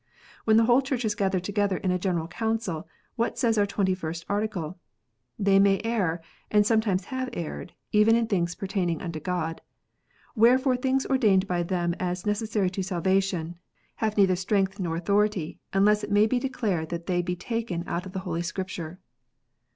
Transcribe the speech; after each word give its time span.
When 0.45 0.57
the 0.57 0.63
whole 0.65 0.81
Church 0.81 1.05
is 1.05 1.13
gathered 1.13 1.43
together 1.43 1.77
in 1.77 1.91
a 1.91 1.99
General 1.99 2.27
Council, 2.27 2.87
what 3.17 3.37
says 3.37 3.55
our 3.59 3.67
Twenty 3.67 3.93
first 3.93 4.25
Article?" 4.27 4.79
They 5.47 5.59
may 5.59 5.79
err, 5.83 6.23
and 6.49 6.65
sometimes 6.65 7.05
have 7.13 7.29
erred, 7.33 7.73
even 7.91 8.15
in 8.15 8.25
things 8.25 8.55
pertaining 8.55 8.99
unto 8.99 9.19
God. 9.19 9.61
Wherefore 10.35 10.75
things 10.75 11.05
ordained 11.05 11.45
by 11.47 11.61
them 11.61 11.93
as 11.99 12.25
necessary 12.25 12.71
to 12.71 12.81
salvation, 12.81 13.59
have 13.97 14.17
neither 14.17 14.35
strength 14.35 14.79
nor 14.79 14.97
author 14.97 15.25
ity, 15.25 15.59
unless 15.71 16.03
it 16.03 16.09
may 16.09 16.25
be 16.25 16.39
declared 16.39 16.89
that 16.89 17.05
they 17.05 17.21
be 17.21 17.35
taken 17.35 17.83
out 17.85 18.07
of 18.07 18.15
Holy 18.15 18.41
Scripture." 18.41 18.97